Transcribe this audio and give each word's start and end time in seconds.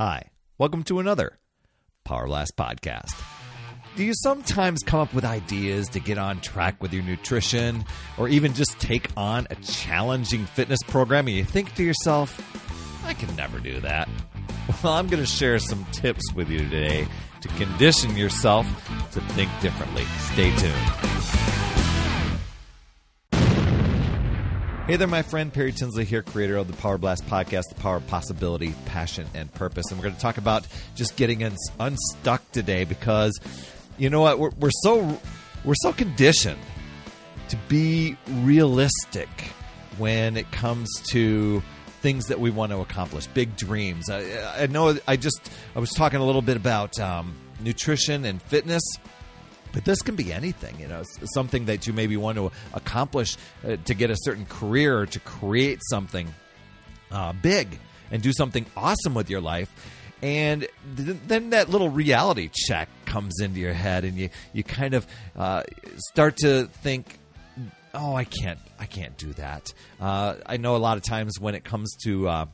Hi, 0.00 0.30
welcome 0.56 0.82
to 0.84 0.98
another 0.98 1.38
Power 2.04 2.26
Blast 2.26 2.56
podcast. 2.56 3.22
Do 3.96 4.02
you 4.02 4.14
sometimes 4.14 4.82
come 4.82 4.98
up 4.98 5.12
with 5.12 5.26
ideas 5.26 5.90
to 5.90 6.00
get 6.00 6.16
on 6.16 6.40
track 6.40 6.80
with 6.80 6.94
your 6.94 7.02
nutrition 7.02 7.84
or 8.16 8.26
even 8.26 8.54
just 8.54 8.80
take 8.80 9.10
on 9.14 9.46
a 9.50 9.56
challenging 9.56 10.46
fitness 10.46 10.82
program 10.84 11.26
and 11.26 11.36
you 11.36 11.44
think 11.44 11.74
to 11.74 11.84
yourself, 11.84 12.40
I 13.04 13.12
can 13.12 13.36
never 13.36 13.58
do 13.58 13.78
that? 13.80 14.08
Well, 14.82 14.94
I'm 14.94 15.06
going 15.06 15.22
to 15.22 15.28
share 15.28 15.58
some 15.58 15.84
tips 15.92 16.32
with 16.32 16.48
you 16.48 16.60
today 16.60 17.06
to 17.42 17.48
condition 17.48 18.16
yourself 18.16 18.66
to 19.12 19.20
think 19.20 19.50
differently. 19.60 20.04
Stay 20.32 20.50
tuned. 20.56 21.29
Hey 24.90 24.96
there, 24.96 25.06
my 25.06 25.22
friend 25.22 25.52
Perry 25.52 25.70
Tinsley 25.70 26.04
here, 26.04 26.20
creator 26.20 26.56
of 26.56 26.66
the 26.66 26.72
Power 26.72 26.98
Blast 26.98 27.24
podcast, 27.26 27.62
The 27.68 27.76
Power 27.76 27.98
of 27.98 28.06
Possibility, 28.08 28.74
Passion, 28.86 29.24
and 29.34 29.54
Purpose. 29.54 29.86
And 29.88 29.96
we're 29.96 30.02
going 30.02 30.16
to 30.16 30.20
talk 30.20 30.36
about 30.36 30.66
just 30.96 31.14
getting 31.14 31.44
uns- 31.44 31.70
unstuck 31.78 32.42
today 32.50 32.82
because 32.82 33.38
you 33.98 34.10
know 34.10 34.20
what? 34.20 34.40
We're, 34.40 34.50
we're 34.58 34.72
so 34.82 35.20
we're 35.64 35.76
so 35.76 35.92
conditioned 35.92 36.58
to 37.50 37.56
be 37.68 38.16
realistic 38.28 39.28
when 39.96 40.36
it 40.36 40.50
comes 40.50 40.88
to 41.10 41.62
things 42.00 42.26
that 42.26 42.40
we 42.40 42.50
want 42.50 42.72
to 42.72 42.80
accomplish, 42.80 43.28
big 43.28 43.54
dreams. 43.54 44.10
I, 44.10 44.64
I 44.64 44.66
know 44.66 44.98
I 45.06 45.16
just 45.16 45.52
I 45.76 45.78
was 45.78 45.90
talking 45.90 46.18
a 46.18 46.26
little 46.26 46.42
bit 46.42 46.56
about 46.56 46.98
um, 46.98 47.36
nutrition 47.60 48.24
and 48.24 48.42
fitness. 48.42 48.82
But 49.72 49.84
this 49.84 50.02
can 50.02 50.16
be 50.16 50.32
anything, 50.32 50.78
you 50.80 50.88
know, 50.88 51.02
something 51.34 51.66
that 51.66 51.86
you 51.86 51.92
maybe 51.92 52.16
want 52.16 52.36
to 52.38 52.50
accomplish 52.74 53.36
uh, 53.64 53.76
to 53.84 53.94
get 53.94 54.10
a 54.10 54.16
certain 54.18 54.46
career 54.46 55.06
to 55.06 55.20
create 55.20 55.80
something 55.90 56.32
uh, 57.10 57.32
big 57.32 57.78
and 58.10 58.22
do 58.22 58.32
something 58.32 58.66
awesome 58.76 59.14
with 59.14 59.30
your 59.30 59.40
life. 59.40 59.72
And 60.22 60.66
th- 60.96 61.16
then 61.26 61.50
that 61.50 61.70
little 61.70 61.88
reality 61.88 62.50
check 62.52 62.88
comes 63.06 63.40
into 63.40 63.58
your 63.60 63.72
head, 63.72 64.04
and 64.04 64.18
you 64.18 64.28
you 64.52 64.62
kind 64.62 64.92
of 64.92 65.06
uh, 65.34 65.62
start 66.12 66.36
to 66.38 66.66
think, 66.82 67.18
"Oh, 67.94 68.14
I 68.14 68.24
can't, 68.24 68.58
I 68.78 68.84
can't 68.84 69.16
do 69.16 69.32
that." 69.34 69.72
Uh, 69.98 70.34
I 70.44 70.58
know 70.58 70.76
a 70.76 70.78
lot 70.78 70.98
of 70.98 71.04
times 71.04 71.40
when 71.40 71.54
it 71.54 71.64
comes 71.64 71.96
to 72.04 72.28
uh, 72.28 72.46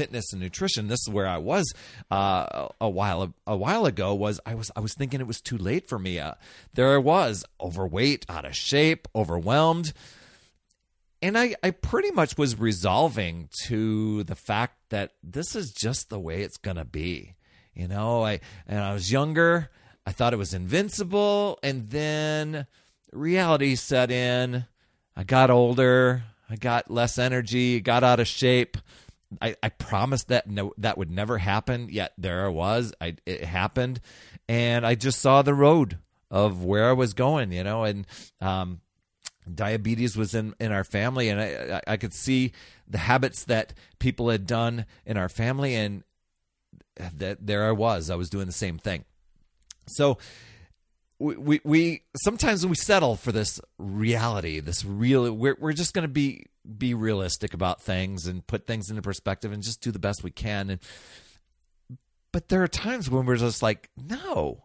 fitness 0.00 0.32
and 0.32 0.40
nutrition. 0.40 0.88
This 0.88 1.02
is 1.06 1.10
where 1.10 1.26
i 1.26 1.36
was 1.36 1.74
uh, 2.10 2.68
a 2.80 2.88
while 2.88 3.34
a 3.46 3.54
while 3.54 3.84
ago 3.84 4.14
was 4.14 4.40
i 4.46 4.54
was 4.54 4.70
i 4.74 4.80
was 4.80 4.94
thinking 4.94 5.20
it 5.20 5.26
was 5.26 5.42
too 5.42 5.58
late 5.58 5.86
for 5.90 5.98
me. 5.98 6.18
Uh, 6.18 6.32
there 6.72 6.94
i 6.94 6.96
was 6.96 7.44
overweight 7.60 8.24
out 8.26 8.46
of 8.46 8.56
shape 8.56 9.06
overwhelmed. 9.14 9.92
And 11.20 11.36
I, 11.36 11.54
I 11.62 11.72
pretty 11.72 12.12
much 12.12 12.38
was 12.38 12.58
resolving 12.58 13.50
to 13.66 14.24
the 14.24 14.34
fact 14.34 14.76
that 14.88 15.12
this 15.22 15.54
is 15.54 15.70
just 15.70 16.08
the 16.08 16.18
way 16.18 16.40
it's 16.40 16.56
gonna 16.56 16.86
be. 16.86 17.34
You 17.74 17.86
know 17.86 18.24
i 18.24 18.40
and 18.66 18.78
i 18.78 18.94
was 18.94 19.12
younger 19.12 19.68
i 20.06 20.12
thought 20.12 20.32
it 20.32 20.38
was 20.38 20.54
invincible 20.54 21.58
and 21.62 21.90
then 21.90 22.66
reality 23.12 23.74
set 23.74 24.10
in. 24.10 24.64
I 25.14 25.24
got 25.24 25.50
older 25.50 26.22
i 26.48 26.56
got 26.56 26.90
less 26.90 27.18
energy 27.18 27.82
got 27.82 28.02
out 28.02 28.18
of 28.18 28.26
shape 28.26 28.78
I, 29.40 29.56
I 29.62 29.68
promised 29.68 30.28
that 30.28 30.48
no, 30.48 30.72
that 30.78 30.98
would 30.98 31.10
never 31.10 31.38
happen. 31.38 31.88
Yet 31.90 32.12
there 32.18 32.44
I 32.44 32.48
was. 32.48 32.92
I, 33.00 33.16
it 33.26 33.44
happened, 33.44 34.00
and 34.48 34.86
I 34.86 34.94
just 34.94 35.20
saw 35.20 35.42
the 35.42 35.54
road 35.54 35.98
of 36.30 36.64
where 36.64 36.88
I 36.88 36.92
was 36.92 37.14
going. 37.14 37.52
You 37.52 37.64
know, 37.64 37.84
and 37.84 38.06
um, 38.40 38.80
diabetes 39.52 40.16
was 40.16 40.34
in 40.34 40.54
in 40.58 40.72
our 40.72 40.84
family, 40.84 41.28
and 41.28 41.40
I 41.40 41.80
I 41.86 41.96
could 41.96 42.12
see 42.12 42.52
the 42.88 42.98
habits 42.98 43.44
that 43.44 43.74
people 43.98 44.30
had 44.30 44.46
done 44.46 44.86
in 45.06 45.16
our 45.16 45.28
family, 45.28 45.74
and 45.74 46.02
that 46.96 47.46
there 47.46 47.66
I 47.66 47.72
was. 47.72 48.10
I 48.10 48.16
was 48.16 48.30
doing 48.30 48.46
the 48.46 48.52
same 48.52 48.78
thing. 48.78 49.04
So 49.86 50.18
we, 51.20 51.36
we, 51.36 51.60
we 51.64 52.02
sometimes 52.22 52.66
we 52.66 52.74
settle 52.74 53.14
for 53.14 53.30
this 53.30 53.60
reality, 53.78 54.58
this 54.58 54.84
real. 54.84 55.30
We're 55.30 55.56
we're 55.60 55.74
just 55.74 55.92
going 55.92 56.04
to 56.04 56.08
be 56.08 56.46
be 56.78 56.94
realistic 56.94 57.52
about 57.52 57.82
things 57.82 58.26
and 58.26 58.46
put 58.46 58.66
things 58.66 58.88
into 58.88 59.02
perspective 59.02 59.52
and 59.52 59.62
just 59.62 59.82
do 59.82 59.92
the 59.92 59.98
best 59.98 60.24
we 60.24 60.30
can. 60.30 60.70
And 60.70 60.80
but 62.32 62.48
there 62.48 62.62
are 62.62 62.68
times 62.68 63.10
when 63.10 63.26
we're 63.26 63.36
just 63.36 63.62
like, 63.62 63.90
no, 63.96 64.64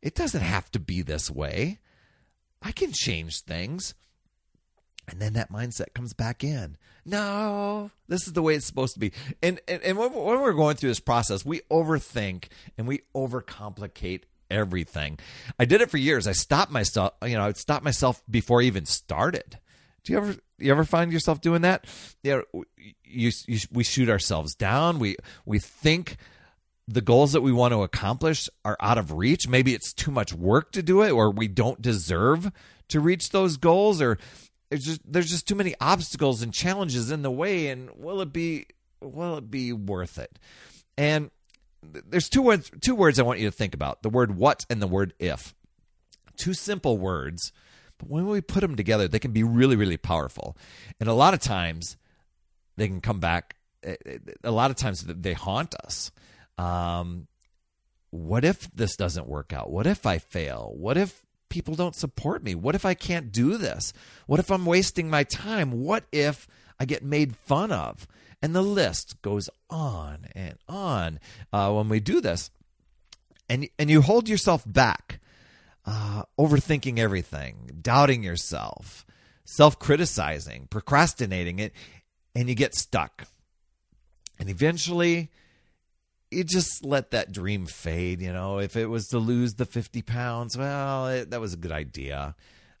it 0.00 0.14
doesn't 0.14 0.40
have 0.40 0.70
to 0.72 0.80
be 0.80 1.02
this 1.02 1.30
way. 1.30 1.78
I 2.62 2.72
can 2.72 2.92
change 2.92 3.42
things. 3.42 3.94
And 5.06 5.20
then 5.20 5.32
that 5.34 5.50
mindset 5.50 5.92
comes 5.92 6.14
back 6.14 6.44
in. 6.44 6.76
No, 7.04 7.90
this 8.06 8.26
is 8.26 8.32
the 8.32 8.42
way 8.42 8.54
it's 8.54 8.66
supposed 8.66 8.94
to 8.94 9.00
be. 9.00 9.12
And 9.42 9.60
and, 9.68 9.82
and 9.82 9.98
when, 9.98 10.14
when 10.14 10.40
we're 10.40 10.52
going 10.54 10.76
through 10.76 10.90
this 10.90 11.00
process, 11.00 11.44
we 11.44 11.60
overthink 11.70 12.46
and 12.78 12.86
we 12.88 13.02
overcomplicate 13.14 14.22
everything. 14.50 15.18
I 15.58 15.64
did 15.64 15.80
it 15.80 15.90
for 15.90 15.98
years. 15.98 16.26
I 16.26 16.32
stopped 16.32 16.72
myself, 16.72 17.14
you 17.24 17.36
know, 17.36 17.46
I 17.46 17.52
stopped 17.52 17.84
myself 17.84 18.22
before 18.28 18.60
I 18.60 18.64
even 18.64 18.86
started. 18.86 19.58
Do 20.04 20.12
you 20.12 20.18
ever 20.18 20.36
you 20.58 20.70
ever 20.70 20.84
find 20.84 21.12
yourself 21.12 21.40
doing 21.40 21.62
that? 21.62 21.86
Yeah, 22.22 22.40
you, 23.04 23.30
you, 23.46 23.58
we 23.70 23.84
shoot 23.84 24.08
ourselves 24.08 24.54
down. 24.54 24.98
We 24.98 25.16
we 25.44 25.58
think 25.58 26.16
the 26.88 27.00
goals 27.00 27.32
that 27.32 27.42
we 27.42 27.52
want 27.52 27.72
to 27.72 27.82
accomplish 27.82 28.48
are 28.64 28.76
out 28.80 28.98
of 28.98 29.12
reach. 29.12 29.48
Maybe 29.48 29.74
it's 29.74 29.92
too 29.92 30.10
much 30.10 30.32
work 30.32 30.72
to 30.72 30.82
do 30.82 31.02
it, 31.02 31.10
or 31.10 31.30
we 31.30 31.48
don't 31.48 31.80
deserve 31.80 32.50
to 32.88 33.00
reach 33.00 33.30
those 33.30 33.56
goals, 33.56 34.00
or 34.00 34.18
just 34.72 35.00
there's 35.10 35.30
just 35.30 35.46
too 35.46 35.54
many 35.54 35.74
obstacles 35.80 36.42
and 36.42 36.52
challenges 36.52 37.10
in 37.10 37.22
the 37.22 37.30
way. 37.30 37.68
And 37.68 37.90
will 37.94 38.20
it 38.20 38.32
be 38.32 38.66
will 39.00 39.36
it 39.36 39.50
be 39.50 39.72
worth 39.72 40.18
it? 40.18 40.38
And 40.96 41.30
there's 41.82 42.28
two 42.28 42.42
words 42.42 42.70
two 42.80 42.94
words 42.94 43.18
I 43.18 43.22
want 43.22 43.40
you 43.40 43.46
to 43.46 43.56
think 43.56 43.74
about: 43.74 44.02
the 44.02 44.10
word 44.10 44.36
what 44.36 44.64
and 44.68 44.80
the 44.80 44.86
word 44.86 45.14
if. 45.18 45.54
Two 46.36 46.54
simple 46.54 46.96
words 46.96 47.52
but 48.00 48.08
when 48.08 48.26
we 48.26 48.40
put 48.40 48.60
them 48.60 48.76
together, 48.76 49.06
they 49.06 49.18
can 49.18 49.32
be 49.32 49.44
really, 49.44 49.76
really 49.76 49.98
powerful. 49.98 50.56
And 50.98 51.08
a 51.08 51.14
lot 51.14 51.34
of 51.34 51.40
times, 51.40 51.96
they 52.76 52.88
can 52.88 53.00
come 53.00 53.20
back. 53.20 53.56
Eh, 53.82 53.96
eh, 54.06 54.18
a 54.42 54.50
lot 54.50 54.70
of 54.70 54.76
times, 54.76 55.04
they 55.06 55.34
haunt 55.34 55.74
us. 55.84 56.10
Um, 56.56 57.28
what 58.10 58.44
if 58.44 58.70
this 58.72 58.96
doesn't 58.96 59.28
work 59.28 59.52
out? 59.52 59.70
What 59.70 59.86
if 59.86 60.06
I 60.06 60.18
fail? 60.18 60.72
What 60.76 60.96
if 60.96 61.22
people 61.50 61.74
don't 61.74 61.94
support 61.94 62.42
me? 62.42 62.54
What 62.54 62.74
if 62.74 62.86
I 62.86 62.94
can't 62.94 63.30
do 63.32 63.56
this? 63.56 63.92
What 64.26 64.40
if 64.40 64.50
I'm 64.50 64.66
wasting 64.66 65.10
my 65.10 65.24
time? 65.24 65.82
What 65.82 66.04
if 66.10 66.48
I 66.78 66.86
get 66.86 67.04
made 67.04 67.36
fun 67.36 67.70
of? 67.70 68.08
And 68.42 68.54
the 68.54 68.62
list 68.62 69.20
goes 69.22 69.50
on 69.68 70.26
and 70.34 70.56
on 70.68 71.20
uh, 71.52 71.72
when 71.72 71.88
we 71.88 72.00
do 72.00 72.20
this. 72.20 72.50
And, 73.48 73.68
and 73.78 73.90
you 73.90 74.00
hold 74.00 74.28
yourself 74.28 74.62
back 74.64 75.20
uh, 75.86 76.22
overthinking 76.38 76.98
everything, 76.98 77.78
doubting 77.80 78.22
yourself, 78.22 79.04
self 79.44 79.78
criticizing, 79.78 80.68
procrastinating 80.70 81.58
it, 81.58 81.72
and 82.34 82.48
you 82.48 82.54
get 82.54 82.74
stuck. 82.74 83.26
And 84.38 84.48
eventually, 84.48 85.30
you 86.30 86.44
just 86.44 86.84
let 86.84 87.10
that 87.10 87.32
dream 87.32 87.66
fade. 87.66 88.22
You 88.22 88.32
know, 88.32 88.58
if 88.58 88.76
it 88.76 88.86
was 88.86 89.08
to 89.08 89.18
lose 89.18 89.54
the 89.54 89.66
50 89.66 90.02
pounds, 90.02 90.56
well, 90.56 91.08
it, 91.08 91.30
that 91.30 91.40
was 91.40 91.54
a 91.54 91.58
good 91.58 91.72
idea. 91.72 92.34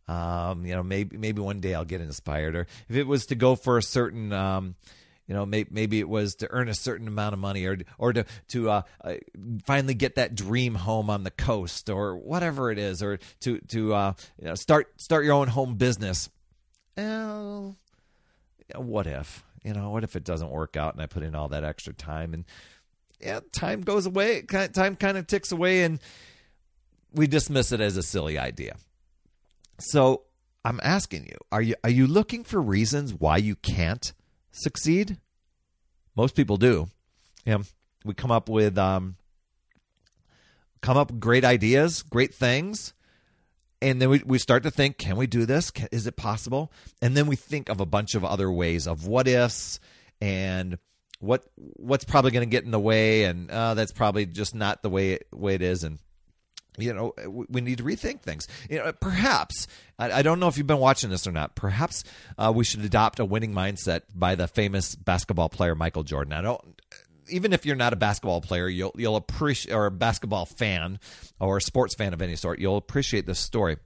Um, 0.08 0.64
you 0.64 0.74
know, 0.74 0.82
maybe 0.82 1.16
maybe 1.16 1.40
one 1.40 1.60
day 1.60 1.74
I'll 1.74 1.84
get 1.84 2.00
inspired. 2.00 2.56
Or 2.56 2.66
if 2.88 2.96
it 2.96 3.06
was 3.06 3.26
to 3.26 3.34
go 3.34 3.56
for 3.56 3.78
a 3.78 3.82
certain 3.82 4.32
um, 4.32 4.74
you 5.30 5.36
know, 5.36 5.46
maybe, 5.46 5.70
maybe 5.70 6.00
it 6.00 6.08
was 6.08 6.34
to 6.34 6.48
earn 6.50 6.68
a 6.68 6.74
certain 6.74 7.06
amount 7.06 7.34
of 7.34 7.38
money 7.38 7.64
or 7.64 7.78
or 7.98 8.12
to 8.12 8.24
to 8.48 8.68
uh, 8.68 8.82
uh, 9.04 9.14
finally 9.64 9.94
get 9.94 10.16
that 10.16 10.34
dream 10.34 10.74
home 10.74 11.08
on 11.08 11.22
the 11.22 11.30
coast 11.30 11.88
or 11.88 12.16
whatever 12.16 12.72
it 12.72 12.78
is, 12.78 13.00
or 13.00 13.20
to 13.42 13.60
to 13.68 13.94
uh, 13.94 14.12
you 14.40 14.48
know, 14.48 14.56
start 14.56 15.00
start 15.00 15.24
your 15.24 15.34
own 15.34 15.46
home 15.46 15.76
business. 15.76 16.30
Well, 16.96 17.76
what 18.74 19.06
if 19.06 19.44
you 19.62 19.72
know? 19.72 19.90
What 19.90 20.02
if 20.02 20.16
it 20.16 20.24
doesn't 20.24 20.50
work 20.50 20.76
out 20.76 20.94
and 20.94 21.02
I 21.02 21.06
put 21.06 21.22
in 21.22 21.36
all 21.36 21.46
that 21.50 21.62
extra 21.62 21.92
time 21.92 22.34
and 22.34 22.44
yeah, 23.20 23.38
time 23.52 23.82
goes 23.82 24.06
away. 24.06 24.42
Time 24.42 24.96
kind 24.96 25.16
of 25.16 25.28
ticks 25.28 25.52
away, 25.52 25.84
and 25.84 26.00
we 27.12 27.28
dismiss 27.28 27.70
it 27.70 27.80
as 27.80 27.96
a 27.96 28.02
silly 28.02 28.36
idea. 28.36 28.74
So 29.78 30.22
I'm 30.64 30.80
asking 30.82 31.26
you: 31.26 31.36
Are 31.52 31.62
you 31.62 31.76
are 31.84 31.90
you 31.90 32.08
looking 32.08 32.42
for 32.42 32.60
reasons 32.60 33.14
why 33.14 33.36
you 33.36 33.54
can't 33.54 34.12
succeed? 34.52 35.18
Most 36.16 36.34
people 36.34 36.56
do. 36.56 36.88
Yeah, 37.44 37.58
we 38.04 38.14
come 38.14 38.30
up 38.30 38.48
with 38.48 38.76
um, 38.78 39.16
come 40.80 40.96
up 40.96 41.18
great 41.18 41.44
ideas, 41.44 42.02
great 42.02 42.34
things, 42.34 42.92
and 43.82 44.00
then 44.00 44.10
we, 44.10 44.22
we 44.24 44.38
start 44.38 44.62
to 44.64 44.70
think, 44.70 44.98
can 44.98 45.16
we 45.16 45.26
do 45.26 45.46
this? 45.46 45.70
Can, 45.70 45.88
is 45.90 46.06
it 46.06 46.16
possible? 46.16 46.72
And 47.00 47.16
then 47.16 47.26
we 47.26 47.36
think 47.36 47.68
of 47.68 47.80
a 47.80 47.86
bunch 47.86 48.14
of 48.14 48.24
other 48.24 48.50
ways 48.50 48.86
of 48.86 49.06
what 49.06 49.26
ifs 49.26 49.80
and 50.20 50.78
what 51.20 51.44
what's 51.56 52.04
probably 52.04 52.30
going 52.30 52.46
to 52.46 52.50
get 52.50 52.64
in 52.64 52.70
the 52.70 52.80
way, 52.80 53.24
and 53.24 53.50
uh, 53.50 53.74
that's 53.74 53.92
probably 53.92 54.26
just 54.26 54.54
not 54.54 54.82
the 54.82 54.90
way 54.90 55.12
it, 55.12 55.26
way 55.32 55.54
it 55.54 55.62
is, 55.62 55.84
and 55.84 55.98
you 56.78 56.92
know 56.92 57.14
we 57.26 57.60
need 57.60 57.78
to 57.78 57.84
rethink 57.84 58.20
things 58.20 58.46
you 58.68 58.78
know 58.78 58.92
perhaps 58.92 59.66
i, 59.98 60.22
don't 60.22 60.38
know 60.38 60.48
if 60.48 60.56
you've 60.56 60.66
been 60.66 60.78
watching 60.78 61.10
this 61.10 61.26
or 61.26 61.32
not 61.32 61.54
perhaps 61.54 62.04
uh, 62.38 62.52
we 62.54 62.64
should 62.64 62.84
adopt 62.84 63.18
a 63.18 63.24
winning 63.24 63.52
mindset 63.52 64.02
by 64.14 64.34
the 64.34 64.46
famous 64.46 64.94
basketball 64.94 65.48
player 65.48 65.74
michael 65.74 66.04
jordan 66.04 66.32
i 66.32 66.40
don't 66.40 66.80
even 67.30 67.52
if 67.52 67.64
you're 67.64 67.76
not 67.76 67.92
a 67.92 67.96
basketball 67.96 68.40
player, 68.40 68.68
you'll 68.68 68.94
you'll 68.96 69.16
appreciate 69.16 69.72
or 69.72 69.86
a 69.86 69.90
basketball 69.90 70.46
fan 70.46 70.98
or 71.38 71.56
a 71.56 71.62
sports 71.62 71.94
fan 71.94 72.12
of 72.12 72.22
any 72.22 72.36
sort, 72.36 72.58
you'll 72.58 72.76
appreciate 72.76 73.26
this 73.26 73.38
story. 73.38 73.76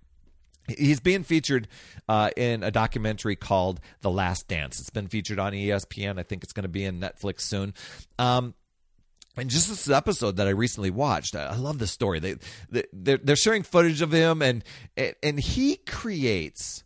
He's 0.67 1.01
being 1.01 1.25
featured 1.25 1.69
uh, 2.09 2.31
in 2.39 2.63
a 2.63 2.71
documentary 2.71 3.37
called 3.37 3.81
The 4.01 4.11
Last 4.11 4.49
Dance. 4.49 4.81
It's 4.81 4.89
been 4.89 5.09
featured 5.09 5.39
on 5.39 5.53
ESPN. 5.53 6.19
I 6.19 6.23
think 6.23 6.43
it's 6.43 6.55
going 6.55 6.63
to 6.63 6.71
be 6.71 6.87
in 6.87 7.01
Netflix 7.01 7.43
soon. 7.43 7.75
Um, 8.19 8.55
and 9.37 9.51
just 9.51 9.69
this 9.69 9.91
episode 9.91 10.37
that 10.37 10.47
I 10.47 10.51
recently 10.51 10.91
watched, 10.91 11.35
I 11.35 11.57
love 11.57 11.79
the 11.79 11.87
story. 11.87 12.21
They, 12.21 12.37
they 12.71 12.85
they're, 12.93 13.19
they're 13.19 13.37
sharing 13.37 13.63
footage 13.63 14.01
of 14.01 14.13
him, 14.13 14.43
and 14.43 14.63
and 14.97 15.41
he 15.41 15.77
creates 15.77 16.85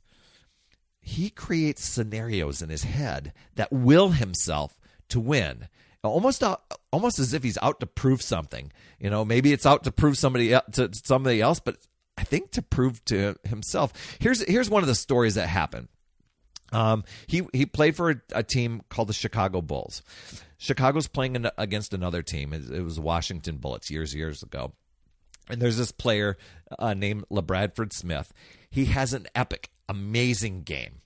he 1.00 1.30
creates 1.30 1.84
scenarios 1.84 2.60
in 2.60 2.68
his 2.68 2.84
head 2.84 3.32
that 3.54 3.72
will 3.72 4.10
himself 4.10 4.78
to 5.08 5.20
win. 5.20 5.68
Almost 6.02 6.42
out, 6.42 6.62
almost 6.90 7.18
as 7.18 7.34
if 7.34 7.42
he's 7.42 7.58
out 7.60 7.80
to 7.80 7.86
prove 7.86 8.22
something. 8.22 8.72
You 8.98 9.10
know 9.10 9.24
maybe 9.24 9.52
it's 9.52 9.66
out 9.66 9.84
to 9.84 9.92
prove 9.92 10.16
somebody 10.16 10.50
to 10.72 10.90
somebody 10.92 11.40
else 11.40 11.60
but 11.60 11.76
i 12.16 12.24
think 12.24 12.50
to 12.52 12.62
prove 12.62 13.04
to 13.06 13.36
himself. 13.44 13.92
Here's 14.18 14.42
here's 14.42 14.70
one 14.70 14.82
of 14.82 14.88
the 14.88 14.94
stories 14.94 15.34
that 15.34 15.48
happened 15.48 15.88
um, 16.72 17.04
he 17.26 17.42
he 17.52 17.66
played 17.66 17.96
for 17.96 18.10
a, 18.10 18.16
a, 18.34 18.42
team 18.42 18.82
called 18.88 19.08
the 19.08 19.14
Chicago 19.14 19.62
Bulls. 19.62 20.02
Chicago's 20.58 21.08
playing 21.08 21.36
in, 21.36 21.50
against 21.56 21.94
another 21.94 22.22
team. 22.22 22.52
It, 22.52 22.70
it, 22.70 22.82
was 22.82 23.00
Washington 23.00 23.56
Bullets 23.56 23.90
years 23.90 24.14
years 24.14 24.42
ago, 24.42 24.72
and 25.48 25.62
there's 25.62 25.78
this 25.78 25.92
player 25.92 26.36
uh, 26.78 26.94
named 26.94 27.24
LaBradford 27.30 27.92
Smith. 27.92 28.32
He 28.70 28.86
has 28.86 29.14
an 29.14 29.26
epic, 29.34 29.70
amazing 29.88 30.62
game, 30.62 31.00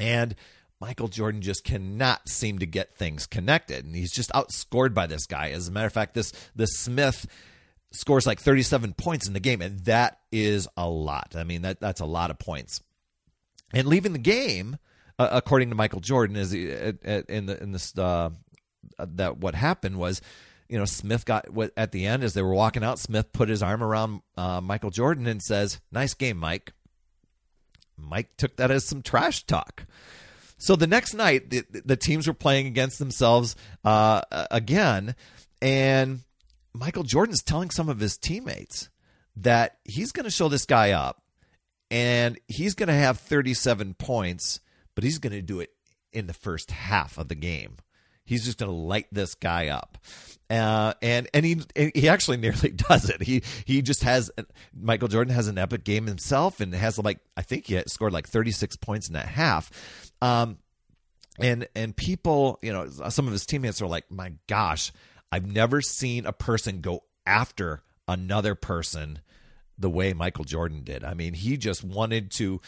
and 0.00 0.34
Michael 0.80 1.08
Jordan 1.08 1.42
just 1.42 1.62
cannot 1.62 2.28
seem 2.28 2.58
to 2.58 2.66
get 2.66 2.94
things 2.94 3.26
connected, 3.26 3.84
and 3.84 3.94
he's 3.94 4.12
just 4.12 4.32
outscored 4.32 4.94
by 4.94 5.06
this 5.06 5.26
guy. 5.26 5.50
As 5.50 5.68
a 5.68 5.72
matter 5.72 5.86
of 5.86 5.92
fact, 5.92 6.14
this 6.14 6.32
this 6.56 6.76
Smith 6.76 7.26
scores 7.92 8.26
like 8.26 8.40
37 8.40 8.94
points 8.94 9.28
in 9.28 9.32
the 9.34 9.40
game, 9.40 9.62
and 9.62 9.78
that 9.84 10.18
is 10.32 10.66
a 10.76 10.88
lot. 10.88 11.36
I 11.36 11.44
mean, 11.44 11.62
that 11.62 11.78
that's 11.78 12.00
a 12.00 12.06
lot 12.06 12.32
of 12.32 12.40
points 12.40 12.80
and 13.72 13.86
leaving 13.86 14.12
the 14.12 14.18
game, 14.18 14.78
uh, 15.18 15.28
according 15.32 15.70
to 15.70 15.74
Michael 15.74 16.00
Jordan, 16.00 16.36
is 16.36 16.52
uh, 16.54 17.22
in 17.28 17.46
the 17.46 17.62
in 17.62 17.72
this 17.72 17.96
uh, 17.96 18.30
that 18.98 19.38
what 19.38 19.54
happened 19.54 19.98
was, 19.98 20.20
you 20.68 20.78
know, 20.78 20.84
Smith 20.84 21.24
got 21.24 21.46
at 21.76 21.92
the 21.92 22.06
end 22.06 22.24
as 22.24 22.34
they 22.34 22.42
were 22.42 22.54
walking 22.54 22.84
out. 22.84 22.98
Smith 22.98 23.32
put 23.32 23.48
his 23.48 23.62
arm 23.62 23.82
around 23.82 24.22
uh, 24.36 24.60
Michael 24.60 24.90
Jordan 24.90 25.26
and 25.26 25.42
says, 25.42 25.80
"Nice 25.90 26.14
game, 26.14 26.36
Mike." 26.36 26.72
Mike 27.96 28.36
took 28.36 28.56
that 28.56 28.70
as 28.70 28.84
some 28.84 29.02
trash 29.02 29.44
talk. 29.44 29.84
So 30.58 30.76
the 30.76 30.86
next 30.86 31.14
night, 31.14 31.50
the, 31.50 31.64
the 31.84 31.96
teams 31.96 32.26
were 32.26 32.34
playing 32.34 32.66
against 32.66 32.98
themselves 32.98 33.54
uh, 33.84 34.22
again, 34.50 35.14
and 35.60 36.20
Michael 36.72 37.02
Jordan's 37.02 37.42
telling 37.42 37.70
some 37.70 37.88
of 37.88 38.00
his 38.00 38.16
teammates 38.16 38.88
that 39.36 39.78
he's 39.84 40.12
going 40.12 40.24
to 40.24 40.30
show 40.30 40.48
this 40.48 40.66
guy 40.66 40.92
up 40.92 41.21
and 41.92 42.40
he's 42.48 42.74
going 42.74 42.88
to 42.88 42.94
have 42.94 43.18
37 43.18 43.94
points, 43.94 44.60
but 44.94 45.04
he's 45.04 45.18
going 45.18 45.34
to 45.34 45.42
do 45.42 45.60
it 45.60 45.70
in 46.10 46.26
the 46.26 46.32
first 46.32 46.70
half 46.70 47.18
of 47.18 47.28
the 47.28 47.34
game. 47.34 47.76
He's 48.24 48.46
just 48.46 48.58
going 48.58 48.70
to 48.70 48.76
light 48.76 49.08
this 49.12 49.34
guy 49.34 49.68
up, 49.68 49.98
uh, 50.48 50.94
and 51.02 51.28
and 51.34 51.44
he 51.44 51.60
he 51.94 52.08
actually 52.08 52.36
nearly 52.38 52.70
does 52.70 53.10
it. 53.10 53.20
He 53.20 53.42
he 53.66 53.82
just 53.82 54.04
has 54.04 54.30
Michael 54.72 55.08
Jordan 55.08 55.34
has 55.34 55.48
an 55.48 55.58
epic 55.58 55.84
game 55.84 56.06
himself, 56.06 56.60
and 56.60 56.72
has 56.72 56.98
like 56.98 57.18
I 57.36 57.42
think 57.42 57.66
he 57.66 57.82
scored 57.88 58.12
like 58.12 58.28
36 58.28 58.76
points 58.76 59.08
in 59.08 59.14
that 59.14 59.26
half. 59.26 59.70
Um, 60.22 60.58
and 61.40 61.66
and 61.74 61.94
people, 61.94 62.58
you 62.62 62.72
know, 62.72 62.88
some 62.88 63.26
of 63.26 63.32
his 63.32 63.44
teammates 63.44 63.82
are 63.82 63.88
like, 63.88 64.08
"My 64.08 64.32
gosh, 64.46 64.92
I've 65.32 65.46
never 65.46 65.82
seen 65.82 66.24
a 66.24 66.32
person 66.32 66.80
go 66.80 67.02
after 67.26 67.82
another 68.06 68.54
person 68.54 69.18
the 69.82 69.90
way 69.90 70.14
Michael 70.14 70.44
Jordan 70.44 70.82
did. 70.82 71.04
I 71.04 71.12
mean, 71.12 71.34
he 71.34 71.58
just 71.58 71.84
wanted 71.84 72.30
to. 72.32 72.60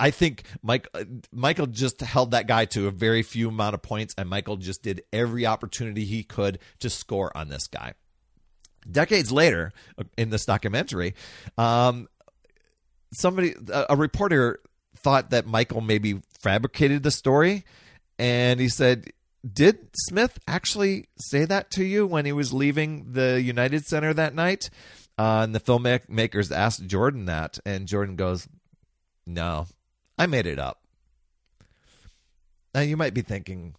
I 0.00 0.10
think 0.10 0.44
Mike 0.62 0.88
Michael 1.30 1.66
just 1.66 2.00
held 2.00 2.30
that 2.30 2.46
guy 2.46 2.64
to 2.66 2.86
a 2.86 2.90
very 2.90 3.22
few 3.22 3.50
amount 3.50 3.74
of 3.74 3.82
points, 3.82 4.14
and 4.16 4.26
Michael 4.26 4.56
just 4.56 4.82
did 4.82 5.02
every 5.12 5.44
opportunity 5.44 6.06
he 6.06 6.22
could 6.22 6.60
to 6.78 6.88
score 6.88 7.36
on 7.36 7.48
this 7.48 7.66
guy. 7.66 7.92
Decades 8.90 9.30
later, 9.30 9.72
in 10.16 10.30
this 10.30 10.46
documentary, 10.46 11.14
um, 11.58 12.08
somebody, 13.12 13.54
a 13.70 13.94
reporter, 13.96 14.60
thought 14.96 15.28
that 15.28 15.46
Michael 15.46 15.82
maybe 15.82 16.22
fabricated 16.40 17.02
the 17.02 17.10
story, 17.10 17.66
and 18.18 18.60
he 18.60 18.70
said, 18.70 19.12
"Did 19.46 19.90
Smith 20.08 20.38
actually 20.48 21.08
say 21.18 21.44
that 21.44 21.70
to 21.72 21.84
you 21.84 22.06
when 22.06 22.24
he 22.24 22.32
was 22.32 22.54
leaving 22.54 23.12
the 23.12 23.42
United 23.42 23.84
Center 23.84 24.14
that 24.14 24.34
night?" 24.34 24.70
Uh, 25.20 25.42
and 25.42 25.54
the 25.54 25.60
filmmakers 25.60 26.50
asked 26.50 26.86
Jordan 26.86 27.26
that, 27.26 27.58
and 27.66 27.86
Jordan 27.86 28.16
goes, 28.16 28.48
No, 29.26 29.66
I 30.18 30.24
made 30.24 30.46
it 30.46 30.58
up. 30.58 30.80
Now 32.74 32.80
you 32.80 32.96
might 32.96 33.12
be 33.12 33.20
thinking, 33.20 33.74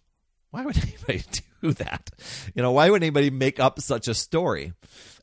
why 0.52 0.64
would 0.64 0.78
anybody 0.86 1.24
do 1.60 1.72
that? 1.72 2.10
You 2.54 2.62
know, 2.62 2.70
why 2.70 2.88
would 2.88 3.02
anybody 3.02 3.30
make 3.30 3.58
up 3.58 3.80
such 3.80 4.06
a 4.06 4.14
story? 4.14 4.72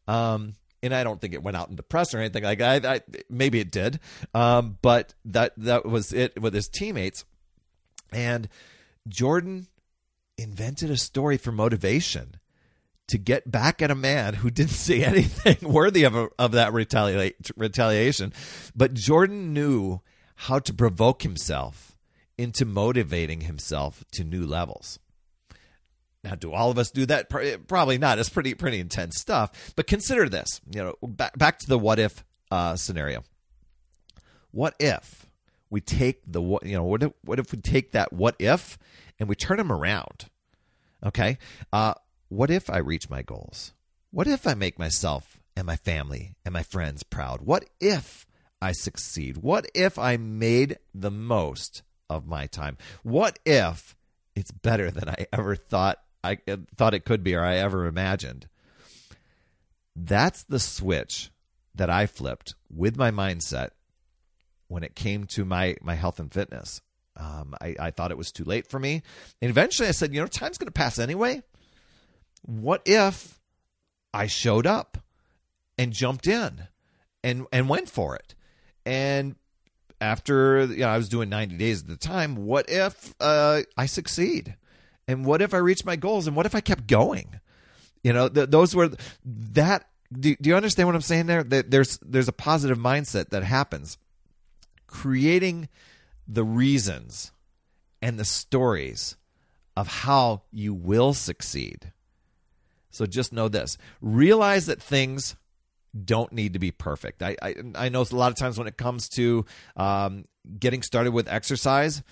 Um, 0.10 0.56
and 0.84 0.94
I 0.94 1.06
don't 1.06 1.22
think 1.22 1.34
it 1.34 1.42
went 1.42 1.56
out 1.56 1.70
in 1.70 1.78
the 1.78 1.84
press 1.84 2.14
or 2.14 2.18
anything 2.18 2.44
like 2.44 2.60
that. 2.60 2.86
I, 2.86 2.96
I, 2.96 3.02
maybe 3.30 3.62
it 3.62 3.72
did, 3.72 4.02
um, 4.34 4.78
but 4.82 5.14
that 5.24 5.54
that 5.56 5.86
was 5.86 6.12
it 6.12 6.42
with 6.42 6.54
his 6.54 6.68
teammates. 6.68 7.24
And 8.12 8.50
Jordan 9.08 9.68
invented 10.38 10.92
a 10.92 10.98
story 10.98 11.38
for 11.38 11.54
motivation 11.54 12.36
to 13.10 13.18
get 13.18 13.50
back 13.52 13.82
at 13.82 13.92
a 13.92 13.96
man 13.96 14.36
who 14.36 14.50
didn't 14.50 14.72
say 14.72 15.04
anything 15.04 15.58
worthy 15.62 16.04
of, 16.04 16.16
a, 16.16 16.30
of 16.40 16.54
that 16.54 16.74
retaliation. 16.74 18.34
But 18.76 18.94
Jordan 18.94 19.54
knew 19.54 20.02
how 20.36 20.60
to 20.60 20.74
provoke 20.74 21.24
himself 21.24 21.98
into 22.38 22.66
motivating 22.66 23.42
himself 23.42 24.06
to 24.14 24.24
new 24.24 24.46
levels. 24.46 25.00
Now, 26.24 26.36
do 26.36 26.54
all 26.54 26.72
of 26.72 26.78
us 26.78 26.92
do 26.92 27.06
that? 27.06 27.30
Probably 27.68 27.98
not. 27.98 28.20
It's 28.20 28.30
pretty 28.30 28.54
pretty 28.54 28.80
intense 28.80 29.18
stuff. 29.18 29.74
But 29.76 29.88
consider 29.88 30.28
this. 30.28 30.60
You 30.74 30.84
know, 30.84 30.96
back 31.02 31.38
back 31.38 31.60
to 31.60 31.68
the 31.68 31.80
what 31.80 31.98
if 32.00 32.24
uh, 32.52 32.76
scenario. 32.76 33.24
What 34.52 34.76
if 34.80 35.28
we 35.70 35.80
take 35.82 36.22
the 36.28 36.42
what? 36.42 36.66
You 36.66 36.76
know, 36.76 36.84
what 36.84 37.04
if, 37.04 37.12
what 37.24 37.40
if 37.40 37.52
we 37.52 37.60
take 37.60 37.92
that 37.92 38.12
what 38.12 38.36
if 38.40 38.78
and 39.20 39.30
we 39.30 39.36
turn 39.36 39.58
them 39.58 39.72
around? 39.72 40.26
Okay, 41.06 41.38
uh, 41.72 41.94
what 42.30 42.52
if 42.52 42.70
I 42.70 42.78
reach 42.78 43.10
my 43.10 43.24
goals? 43.24 43.74
What 44.12 44.28
if 44.28 44.48
I 44.48 44.54
make 44.54 44.80
myself 44.80 45.40
and 45.56 45.66
my 45.66 45.76
family 45.76 46.36
and 46.46 46.54
my 46.54 46.64
friends 46.64 47.04
proud? 47.04 47.42
What 47.42 47.66
if 47.82 48.26
I 48.62 48.72
succeed? 48.72 49.38
What 49.38 49.66
if 49.74 49.98
I 50.00 50.18
made 50.18 50.78
the 50.94 51.12
most 51.12 51.82
of 52.10 52.28
my 52.28 52.46
time? 52.46 52.78
What 53.04 53.40
if 53.46 53.96
it's 54.36 54.52
better 54.52 54.92
than 54.92 55.10
I 55.10 55.26
ever 55.34 55.56
thought 55.56 56.00
I 56.24 56.38
thought 56.76 56.94
it 56.94 57.06
could 57.06 57.24
be 57.24 57.34
or 57.36 57.44
I 57.44 57.58
ever 57.58 57.86
imagined? 57.86 58.48
That's 59.96 60.44
the 60.44 60.60
switch 60.60 61.32
that 61.76 61.90
I 61.90 62.06
flipped 62.06 62.56
with 62.70 62.96
my 62.96 63.10
mindset 63.10 63.70
when 64.68 64.84
it 64.84 64.96
came 64.96 65.26
to 65.28 65.46
my 65.46 65.76
my 65.82 65.96
health 65.96 66.20
and 66.20 66.32
fitness. 66.32 66.82
Um, 67.18 67.56
I, 67.60 67.76
I 67.80 67.92
thought 67.92 68.12
it 68.12 68.18
was 68.18 68.32
too 68.32 68.46
late 68.46 68.68
for 68.68 68.80
me. 68.80 69.02
And 69.42 69.50
eventually 69.50 69.90
I 69.90 69.92
said, 69.92 70.14
you 70.14 70.22
know, 70.22 70.28
time's 70.28 70.58
going 70.58 70.68
to 70.68 70.72
pass 70.72 71.00
anyway 71.00 71.42
what 72.42 72.82
if 72.86 73.40
I 74.14 74.28
showed 74.28 74.66
up 74.66 74.98
and 75.78 75.94
jumped 75.94 76.28
in 76.28 76.68
and 77.24 77.46
and 77.52 77.70
went 77.70 77.90
for 77.90 78.16
it? 78.16 78.36
And 78.86 79.36
after 80.02 80.66
you 80.66 80.78
know, 80.78 80.88
I 80.88 80.98
was 80.98 81.10
doing 81.10 81.30
90 81.30 81.58
days 81.58 81.82
at 81.82 81.88
the 81.88 81.98
time, 81.98 82.36
what 82.36 82.70
if 82.70 83.14
uh, 83.20 83.62
I 83.78 83.86
succeed? 83.86 84.56
And 85.08 85.26
what 85.26 85.42
if 85.42 85.54
I 85.54 85.58
reach 85.58 85.86
my 85.86 85.96
goals? 85.96 86.28
And 86.28 86.36
what 86.36 86.46
if 86.46 86.56
I 86.56 86.62
kept 86.62 86.88
going? 86.88 87.40
You 88.04 88.14
know, 88.14 88.30
th- 88.30 88.50
those 88.50 88.76
were 88.76 88.92
that. 89.26 89.86
Do, 90.12 90.36
do 90.36 90.50
you 90.50 90.56
understand 90.56 90.88
what 90.88 90.96
I'm 90.96 91.02
saying 91.02 91.28
there? 91.28 91.44
That 91.44 91.70
there's 91.70 91.98
there's 92.00 92.28
a 92.28 92.34
positive 92.34 92.78
mindset 92.78 93.30
that 93.30 93.44
happens, 93.44 93.98
creating 94.88 95.68
the 96.28 96.44
reasons 96.44 97.32
and 98.02 98.18
the 98.18 98.26
stories 98.26 99.18
of 99.76 99.88
how 99.88 100.44
you 100.52 100.74
will 100.74 101.14
succeed 101.14 101.92
so 102.90 103.06
just 103.06 103.34
know 103.34 103.48
this 103.48 103.78
realize 104.02 104.66
that 104.68 104.82
things 104.82 105.36
don't 106.06 106.32
need 106.32 106.54
to 106.54 106.60
be 106.60 106.72
perfect. 106.72 107.24
I, 107.24 107.36
I, 107.42 107.56
I 107.76 107.90
know 107.90 108.02
a 108.02 108.16
lot 108.16 108.32
of 108.32 108.38
times 108.38 108.58
when 108.58 108.68
it 108.68 108.78
comes 108.78 109.10
to 109.10 109.46
um, 109.76 110.26
getting 110.60 110.84
started 110.84 111.12
with 111.12 111.28
exercise, 111.28 112.04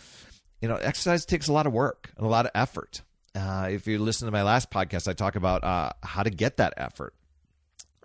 you 0.62 0.68
know, 0.68 0.76
exercise 0.76 1.26
takes 1.26 1.48
a 1.48 1.54
lot 1.54 1.68
of 1.68 1.74
work 1.74 2.12
and 2.18 2.26
a 2.26 2.30
lot 2.30 2.46
of 2.46 2.52
effort. 2.56 3.04
Uh, 3.36 3.68
if 3.70 3.86
you 3.86 4.00
listen 4.00 4.26
to 4.26 4.32
my 4.32 4.42
last 4.42 4.72
podcast, 4.72 5.08
I 5.08 5.14
talk 5.14 5.36
about 5.36 5.64
uh, 5.64 5.92
how 6.02 6.24
to 6.24 6.32
get 6.32 6.58
that 6.58 6.74
effort. 6.78 7.14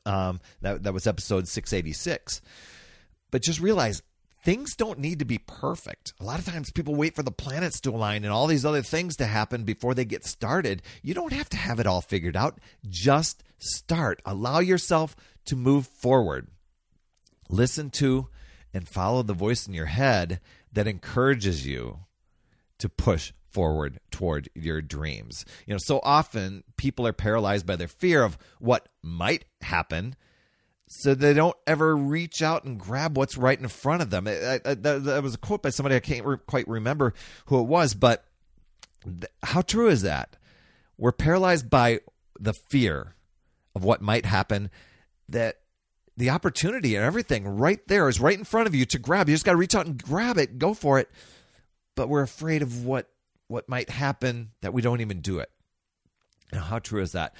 Um, 0.05 0.41
that 0.61 0.83
that 0.83 0.93
was 0.93 1.07
episode 1.07 1.49
six 1.49 1.73
eighty 1.73 1.93
six. 1.93 2.43
But 3.31 3.41
just 3.41 3.61
realize 3.61 4.03
things 4.43 4.75
don't 4.75 4.99
need 4.99 5.21
to 5.21 5.25
be 5.25 5.39
perfect. 5.39 6.13
A 6.21 6.25
lot 6.25 6.39
of 6.39 6.45
times 6.45 6.71
people 6.71 6.95
wait 6.95 7.15
for 7.15 7.23
the 7.23 7.31
planets 7.31 7.81
to 7.81 7.91
align 7.91 8.25
and 8.25 8.33
all 8.33 8.47
these 8.47 8.65
other 8.65 8.83
things 8.83 9.17
to 9.17 9.27
happen 9.27 9.65
before 9.65 9.95
they 9.95 10.05
get 10.05 10.25
started. 10.25 10.83
You 11.03 11.15
don't 11.15 11.33
have 11.33 11.49
to 11.51 11.57
have 11.57 11.79
it 11.79 11.87
all 11.87 12.01
figured 12.01 12.37
out. 12.37 12.59
Just 12.89 13.45
start. 13.59 14.21
Allow 14.27 14.59
yourself 14.59 15.15
to 15.47 15.57
move 15.57 15.87
forward. 15.87 16.49
Listen 17.49 17.91
to 17.91 18.29
and 18.75 18.89
follow 18.89 19.23
the 19.23 19.35
voice 19.35 19.67
in 19.67 19.75
your 19.75 19.87
head 19.87 20.41
that 20.73 20.87
encourages 20.87 21.67
you 21.67 22.01
to 22.79 22.89
push 22.89 23.33
forward 23.49 24.01
toward 24.11 24.49
your 24.55 24.81
dreams. 24.81 25.45
You 25.67 25.75
know, 25.75 25.79
so 25.79 26.01
often 26.03 26.65
people 26.77 27.07
are 27.07 27.13
paralyzed 27.13 27.67
by 27.67 27.77
their 27.77 27.89
fear 27.89 28.25
of 28.25 28.39
what 28.59 28.89
might 29.03 29.45
happen 29.61 30.17
so 30.89 31.15
they 31.15 31.33
don't 31.33 31.57
ever 31.67 31.97
reach 31.97 32.43
out 32.43 32.65
and 32.65 32.79
grab 32.79 33.17
what's 33.17 33.37
right 33.37 33.59
in 33.59 33.69
front 33.69 34.03
of 34.03 34.11
them. 34.11 34.29
I, 34.29 34.61
I, 34.65 34.75
that, 34.75 35.05
that, 35.05 35.23
was 35.23 35.35
a 35.35 35.39
quote 35.39 35.63
by 35.63 35.71
somebody 35.71 35.97
I 35.97 36.01
can't 36.01 36.27
re- 36.27 36.37
quite 36.47 36.69
remember 36.69 37.15
who 37.47 37.61
it 37.61 37.67
was, 37.67 37.95
but 37.95 38.25
th- 39.05 39.33
how 39.43 39.63
true 39.63 39.89
is 39.89 40.03
that? 40.03 40.37
We're 40.99 41.13
paralyzed 41.13 41.71
by 41.71 42.01
the 42.39 42.53
fear 42.53 43.15
of 43.75 43.85
what 43.85 44.03
might 44.03 44.27
happen. 44.27 44.71
That 45.29 45.61
the 46.17 46.31
opportunity 46.31 46.95
and 46.95 47.05
everything 47.05 47.47
right 47.49 47.81
there 47.89 48.09
is 48.09 48.21
right 48.21 48.39
in 48.39 48.45
front 48.45 48.67
of 48.67 48.75
you 48.75 48.85
to 48.87 48.99
grab. 48.99 49.29
You 49.29 49.35
just 49.35 49.45
got 49.45 49.53
to 49.53 49.59
reach 49.59 49.75
out 49.75 49.87
and 49.87 50.03
grab 50.03 50.37
it, 50.37 50.59
go 50.59 50.75
for 50.75 50.99
it. 50.99 51.09
But 51.95 52.09
we're 52.09 52.23
afraid 52.23 52.63
of 52.63 52.85
what 52.85 53.09
what 53.49 53.69
might 53.69 53.91
happen 53.91 54.51
that 54.63 54.73
we 54.73 54.83
don't 54.83 55.01
even 55.01 55.21
do 55.21 55.39
it. 55.39 55.51
Now, 56.53 56.63
how 56.63 56.79
true 56.79 57.03
is 57.03 57.13
that? 57.13 57.35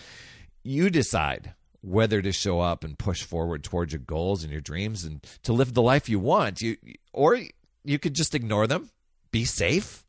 You 0.63 0.91
decide 0.91 1.55
whether 1.83 2.23
to 2.23 2.33
show 2.33 2.61
up 2.61 2.85
and 2.85 2.99
push 2.99 3.23
forward 3.23 3.65
towards 3.65 3.93
your 3.93 4.01
goals 4.01 4.43
and 4.43 4.53
your 4.53 4.61
dreams 4.61 5.05
and 5.05 5.25
to 5.43 5.53
live 5.53 5.75
the 5.75 5.83
life 5.83 6.09
you 6.09 6.19
want. 6.19 6.61
You 6.61 6.77
or 7.13 7.39
you 7.85 7.99
could 7.99 8.15
just 8.15 8.35
ignore 8.35 8.67
them, 8.67 8.91
be 9.31 9.45
safe, 9.45 10.05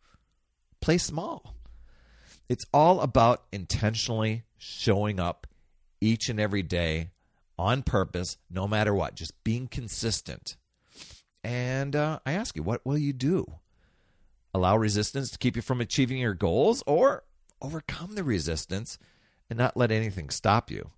play 0.82 0.98
small. 0.98 1.56
It's 2.48 2.66
all 2.74 3.02
about 3.02 3.44
intentionally 3.52 4.44
showing 4.58 5.20
up 5.20 5.48
each 6.00 6.30
and 6.30 6.40
every 6.40 6.62
day 6.62 7.10
on 7.58 7.82
purpose, 7.84 8.38
no 8.50 8.68
matter 8.68 8.94
what, 8.94 9.16
just 9.16 9.44
being 9.44 9.68
consistent. 9.68 10.56
And 11.44 11.96
uh, 11.96 12.20
I 12.26 12.34
ask 12.34 12.56
you, 12.56 12.64
what 12.64 12.86
will 12.86 12.98
you 12.98 13.14
do? 13.14 13.46
Allow 14.54 14.78
resistance 14.78 15.32
to 15.32 15.38
keep 15.38 15.56
you 15.56 15.62
from 15.62 15.82
achieving 15.82 16.18
your 16.18 16.34
goals 16.34 16.84
or 16.86 17.24
overcome 17.62 18.16
the 18.16 18.24
resistance 18.24 19.00
and 19.50 19.58
not 19.58 19.76
let 19.76 19.92
anything 19.92 20.30
stop 20.30 20.70
you? 20.70 20.92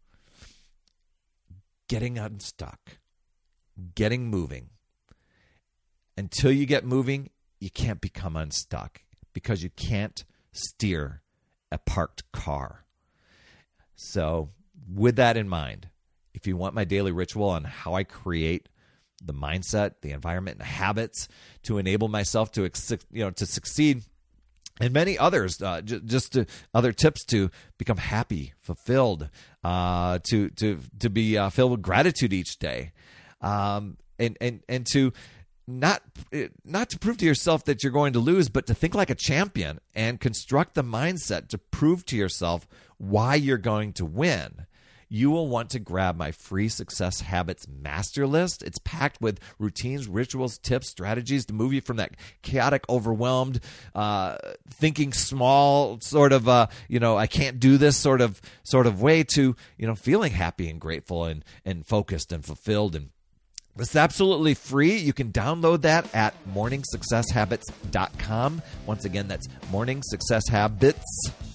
Getting 1.87 2.17
unstuck, 2.17 2.97
getting 3.95 4.27
moving. 4.27 4.69
Until 6.17 6.51
you 6.51 6.65
get 6.65 6.85
moving, 6.85 7.29
you 7.59 7.69
can't 7.69 8.01
become 8.01 8.35
unstuck 8.35 9.01
because 9.33 9.63
you 9.63 9.69
can't 9.69 10.23
steer 10.51 11.21
a 11.71 11.77
parked 11.77 12.31
car. 12.31 12.85
So, 13.95 14.49
with 14.87 15.15
that 15.17 15.37
in 15.37 15.49
mind, 15.49 15.89
if 16.33 16.47
you 16.47 16.57
want 16.57 16.75
my 16.75 16.83
daily 16.83 17.11
ritual 17.11 17.49
on 17.49 17.63
how 17.63 17.93
I 17.93 18.03
create 18.03 18.69
the 19.23 19.33
mindset, 19.33 19.95
the 20.01 20.11
environment, 20.11 20.55
and 20.55 20.61
the 20.61 20.71
habits 20.71 21.27
to 21.63 21.77
enable 21.77 22.07
myself 22.07 22.51
to 22.53 22.69
you 23.11 23.23
know 23.23 23.31
to 23.31 23.45
succeed 23.45 24.03
and 24.79 24.93
many 24.93 25.17
others, 25.17 25.61
uh, 25.61 25.81
j- 25.81 26.01
just 26.03 26.33
to, 26.33 26.45
other 26.73 26.91
tips 26.91 27.23
to 27.25 27.49
become 27.77 27.97
happy, 27.97 28.53
fulfilled, 28.61 29.29
uh, 29.63 30.19
to 30.23 30.49
to 30.49 30.79
to 30.99 31.09
be 31.09 31.37
uh, 31.37 31.49
filled 31.49 31.71
with 31.71 31.81
gratitude 31.81 32.33
each 32.33 32.59
day, 32.59 32.91
um, 33.41 33.97
and 34.19 34.37
and 34.41 34.61
and 34.67 34.85
to 34.87 35.13
not 35.67 36.01
not 36.63 36.89
to 36.89 36.99
prove 36.99 37.17
to 37.17 37.25
yourself 37.25 37.65
that 37.65 37.83
you're 37.83 37.91
going 37.91 38.13
to 38.13 38.19
lose, 38.19 38.49
but 38.49 38.67
to 38.67 38.73
think 38.73 38.93
like 38.93 39.09
a 39.09 39.15
champion 39.15 39.79
and 39.93 40.19
construct 40.19 40.75
the 40.75 40.83
mindset 40.83 41.47
to 41.49 41.57
prove 41.57 42.05
to 42.05 42.17
yourself 42.17 42.67
why 42.97 43.35
you're 43.35 43.57
going 43.57 43.93
to 43.93 44.05
win 44.05 44.65
you 45.09 45.31
will 45.31 45.47
want 45.47 45.69
to 45.71 45.79
grab 45.79 46.15
my 46.17 46.31
free 46.31 46.69
success 46.69 47.21
habits 47.21 47.67
master 47.67 48.27
list. 48.27 48.61
It's 48.63 48.77
packed 48.79 49.21
with 49.21 49.39
routines, 49.59 50.07
rituals, 50.07 50.57
tips, 50.57 50.89
strategies 50.89 51.45
to 51.47 51.53
move 51.53 51.73
you 51.73 51.81
from 51.81 51.97
that 51.97 52.15
chaotic, 52.41 52.85
overwhelmed, 52.89 53.59
uh, 53.93 54.37
thinking 54.69 55.11
small 55.13 55.99
sort 56.01 56.31
of, 56.31 56.47
uh, 56.47 56.67
you 56.87 56.99
know, 56.99 57.17
I 57.17 57.27
can't 57.27 57.59
do 57.59 57.77
this 57.77 57.97
sort 57.97 58.21
of 58.21 58.41
sort 58.63 58.87
of 58.87 59.01
way 59.01 59.23
to, 59.35 59.55
you 59.77 59.87
know, 59.87 59.95
feeling 59.95 60.31
happy 60.31 60.69
and 60.69 60.81
grateful 60.81 61.25
and 61.25 61.43
and 61.63 61.85
focused 61.85 62.31
and 62.31 62.43
fulfilled 62.45 62.95
and 62.95 63.09
it's 63.77 63.97
absolutely 63.97 64.53
free. 64.53 64.95
You 64.95 65.11
can 65.11 65.33
download 65.33 65.81
that 65.81 66.07
at 66.15 66.33
morningsuccesshabits.com. 66.47 68.61
Once 68.85 69.03
again, 69.03 69.27
that's 69.27 69.49
morningsuccesshabits.com 69.69 71.54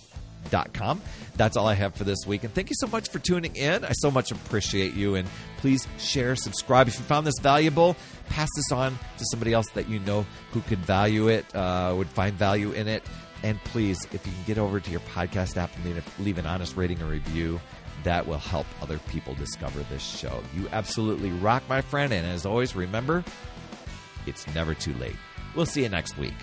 that's 0.50 1.56
all 1.56 1.66
I 1.66 1.74
have 1.74 1.94
for 1.94 2.04
this 2.04 2.18
week. 2.26 2.44
And 2.44 2.52
thank 2.52 2.70
you 2.70 2.76
so 2.78 2.86
much 2.86 3.08
for 3.08 3.18
tuning 3.18 3.56
in. 3.56 3.84
I 3.84 3.92
so 3.92 4.10
much 4.10 4.30
appreciate 4.30 4.94
you. 4.94 5.14
And 5.14 5.28
please 5.58 5.86
share, 5.98 6.36
subscribe. 6.36 6.88
If 6.88 6.98
you 6.98 7.04
found 7.04 7.26
this 7.26 7.38
valuable, 7.40 7.96
pass 8.28 8.48
this 8.56 8.72
on 8.72 8.98
to 9.18 9.24
somebody 9.30 9.52
else 9.52 9.66
that 9.74 9.88
you 9.88 10.00
know 10.00 10.26
who 10.52 10.60
could 10.62 10.80
value 10.80 11.28
it, 11.28 11.46
uh, 11.54 11.94
would 11.96 12.08
find 12.08 12.34
value 12.34 12.72
in 12.72 12.88
it. 12.88 13.02
And 13.42 13.62
please, 13.64 14.04
if 14.12 14.26
you 14.26 14.32
can 14.32 14.44
get 14.46 14.58
over 14.58 14.80
to 14.80 14.90
your 14.90 15.00
podcast 15.00 15.56
app 15.56 15.70
and 15.76 16.02
leave 16.18 16.36
an 16.36 16.46
honest 16.46 16.76
rating 16.76 17.00
or 17.00 17.06
review, 17.06 17.58
that 18.04 18.26
will 18.26 18.38
help 18.38 18.66
other 18.82 18.98
people 19.08 19.34
discover 19.34 19.82
this 19.84 20.02
show. 20.02 20.42
You 20.54 20.68
absolutely 20.72 21.30
rock, 21.30 21.62
my 21.68 21.80
friend. 21.80 22.12
And 22.12 22.26
as 22.26 22.44
always, 22.46 22.74
remember, 22.76 23.24
it's 24.26 24.46
never 24.54 24.74
too 24.74 24.94
late. 24.94 25.16
We'll 25.54 25.66
see 25.66 25.82
you 25.82 25.88
next 25.88 26.16
week. 26.18 26.34